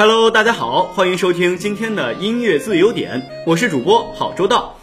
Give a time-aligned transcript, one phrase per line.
[0.00, 4.78] Hello，大家好，欢迎收听今天的音乐自由点，我是主播郝周道。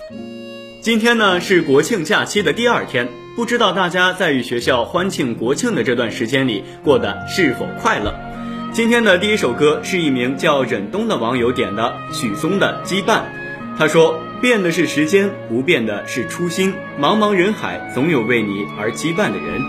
[0.79, 8.13] 今天呢是国庆假期的第二天，不知道大家在与学校欢庆国庆的这段时间里过得是否快乐？
[8.71, 13.15] 今天的第一首歌是一名叫忍冬的网友点的许嵩的《羁绊》，
[13.75, 16.75] 他说：“变的是时间，不变的是初心。
[17.01, 19.63] 茫茫人海，总有为你而羁绊的人。”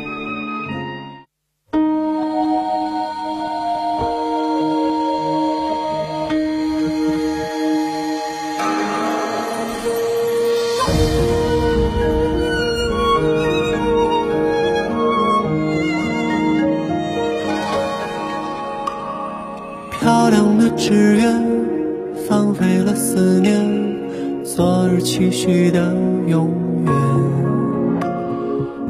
[20.78, 21.34] 只愿，
[22.28, 23.52] 放飞了思念，
[24.44, 25.92] 昨日期许的
[26.28, 26.54] 永
[26.86, 26.94] 远。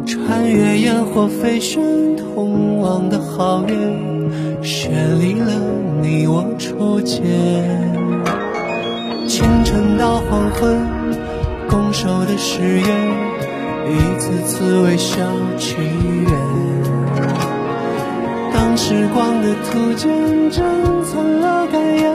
[0.07, 1.83] 穿越烟火飞旋，
[2.15, 3.75] 通往的皓月，
[4.63, 5.51] 绚丽了
[6.03, 7.25] 你我初见。
[9.27, 10.77] 清晨到黄昏，
[11.71, 12.87] 拱手的誓言，
[13.89, 15.23] 一次次微笑
[15.57, 15.89] 祈愿。
[15.89, 16.08] 当
[18.89, 20.09] 时光的图鉴
[20.51, 20.65] 珍
[21.05, 22.11] 藏了感言，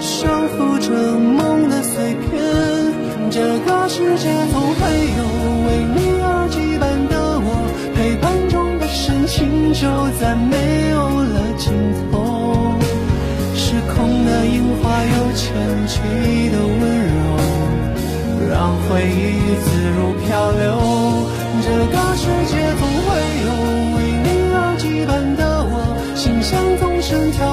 [0.00, 2.40] 守护着梦的碎片。
[3.30, 4.80] 这个世界总会
[5.18, 5.20] 有
[5.66, 7.48] 为你而羁绊的我，
[7.94, 9.86] 陪伴中的深情就
[10.18, 11.70] 再没有了尽
[12.10, 12.78] 头。
[13.54, 15.52] 时空的樱花有前
[15.86, 16.00] 期
[16.48, 16.80] 的温
[17.12, 19.68] 柔，让回忆自
[19.98, 21.09] 如漂流。
[27.10, 27.49] 像总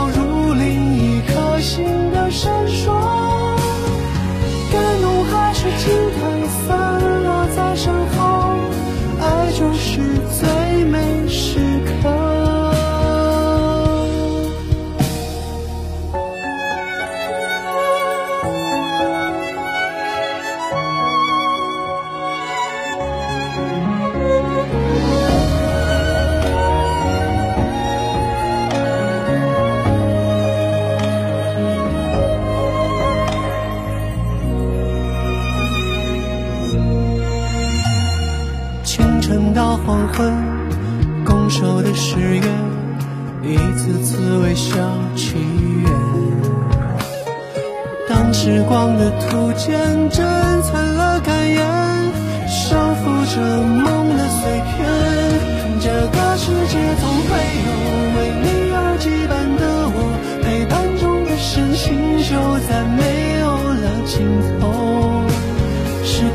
[40.08, 40.34] 到黄昏，
[41.26, 42.42] 拱手的誓约，
[43.44, 44.78] 一次次微笑
[45.16, 45.36] 祈
[45.84, 45.92] 愿。
[48.08, 50.26] 当时光的图鉴珍
[50.62, 50.97] 藏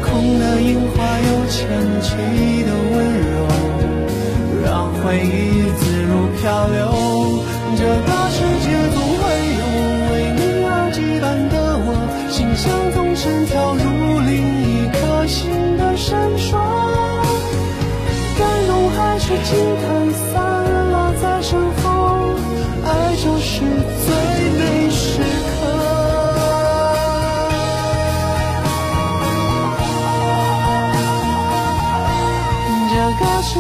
[0.02, 1.60] 空的樱花有千
[2.02, 2.16] 期
[2.64, 2.94] 的温
[3.31, 3.34] 柔，
[4.64, 6.10] 让回忆自如
[6.40, 7.11] 漂流。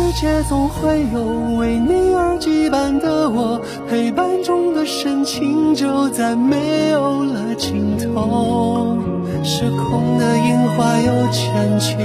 [0.02, 1.22] 世界总会有
[1.56, 8.98] 为你而羁绊的我，陪伴中的深情就再没有了尽头。
[9.44, 11.96] 失控的樱花有千千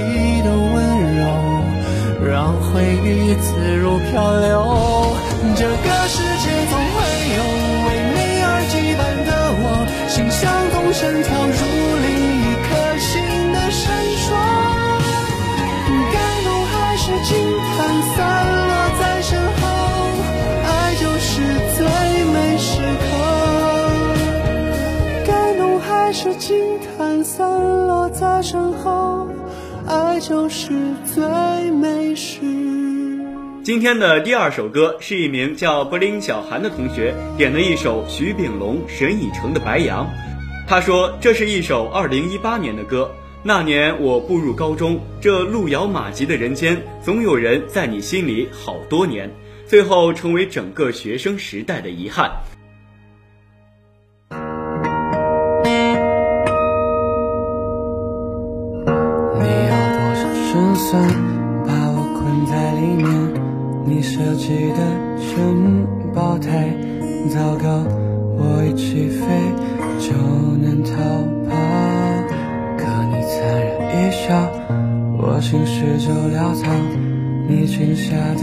[0.44, 0.76] 的温
[1.18, 1.26] 柔，
[2.24, 4.77] 让回忆自如漂流。
[26.28, 29.26] 是惊叹散落在身后，
[29.86, 32.40] 爱就是最美时。
[33.62, 40.04] 今天的第二首歌是一名叫布林小涵的同学点的一首徐秉龙、沈以诚的《白杨》。
[40.68, 43.10] 他说这是一首2018年的歌，
[43.42, 49.30] 那年我步入高中，这路遥马急的人间，总有人在你心里好多年，
[49.66, 52.30] 最后成为整个学生时代的遗憾。
[60.50, 61.02] 胜算
[61.66, 63.06] 把我困在里面？
[63.84, 64.80] 你设计的
[65.18, 66.70] 城堡太
[67.28, 67.84] 糟糕，
[68.38, 69.26] 我一起飞
[69.98, 70.16] 就
[70.56, 70.90] 能逃
[71.48, 71.50] 跑。
[72.78, 74.48] 可你残忍一笑，
[75.18, 76.72] 我心事就潦草。
[77.46, 78.42] 你裙下的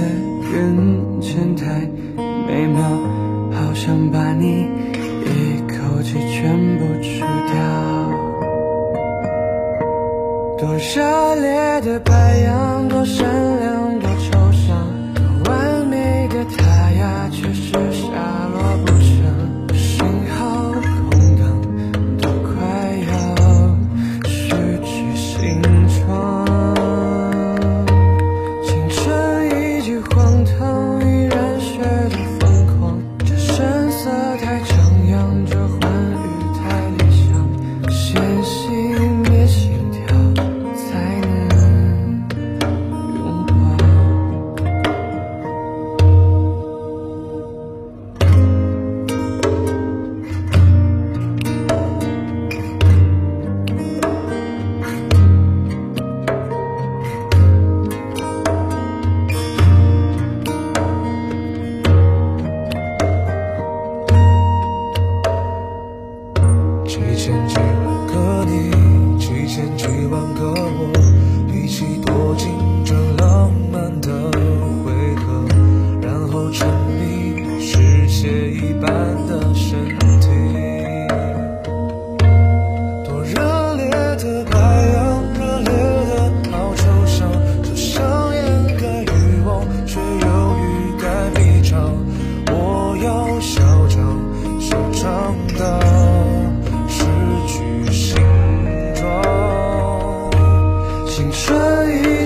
[0.54, 1.90] 云层太
[2.48, 2.84] 美妙，
[3.52, 4.68] 好想把你
[10.58, 13.28] 多热烈的白羊，多善
[13.60, 18.45] 良，多抽象，多完美的他呀，却是下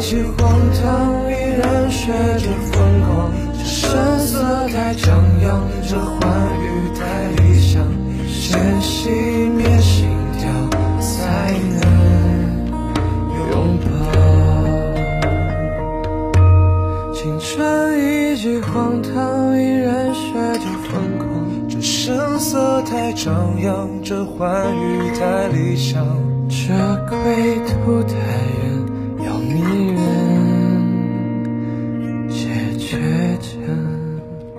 [0.10, 3.32] 春已经荒唐，依然学着疯狂。
[3.54, 5.08] 这声色太张
[5.44, 6.20] 扬，这欢
[6.60, 6.66] 愉
[6.98, 7.86] 太理想。
[8.28, 9.12] 先熄
[9.52, 10.08] 灭心
[10.40, 10.50] 跳，
[11.00, 11.82] 才能
[13.52, 13.88] 拥抱。
[17.14, 17.54] 青春
[18.00, 21.30] 已经荒唐，依然学着疯狂。
[21.70, 26.04] 这声色太张扬，这欢愉太理想。
[26.50, 26.74] 这
[27.08, 29.62] 归途太远，要迷
[29.94, 29.99] 人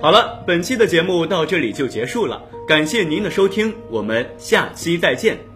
[0.01, 5.50] 好了，本期的节目到这里就结束了，感谢您的收听，我们下期再见。